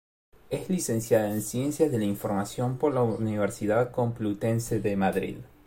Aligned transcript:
Es 0.49 0.67
licenciada 0.67 1.29
en 1.31 1.43
Ciencias 1.43 1.91
de 1.91 1.99
la 1.99 2.05
Información 2.05 2.79
por 2.79 2.91
la 2.91 3.03
Universidad 3.03 3.91
Complutense 3.91 4.79
de 4.79 4.95
Madrid. 4.95 5.35